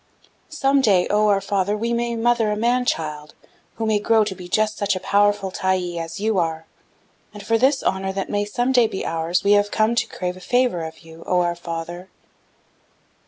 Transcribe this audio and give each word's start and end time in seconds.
"'Some 0.49 0.81
day, 0.81 1.05
oh! 1.11 1.27
our 1.27 1.39
father, 1.39 1.77
we 1.77 1.93
may 1.93 2.15
mother 2.15 2.49
a 2.51 2.55
man 2.55 2.85
child, 2.85 3.35
who 3.75 3.85
may 3.85 3.99
grow 3.99 4.23
to 4.23 4.33
be 4.33 4.47
just 4.47 4.75
such 4.75 4.95
a 4.95 4.99
powerful 4.99 5.51
Tyee 5.51 5.99
as 5.99 6.19
you 6.19 6.39
are, 6.39 6.65
and 7.35 7.45
for 7.45 7.55
this 7.55 7.83
honor 7.83 8.11
that 8.11 8.27
may 8.27 8.43
some 8.43 8.71
day 8.71 8.87
be 8.87 9.05
ours 9.05 9.43
we 9.43 9.51
have 9.51 9.69
come 9.69 9.93
to 9.93 10.07
crave 10.07 10.35
a 10.37 10.39
favor 10.39 10.83
of 10.83 11.01
you 11.05 11.17
you, 11.19 11.23
Oh! 11.27 11.41
our 11.41 11.53
father.' 11.53 12.09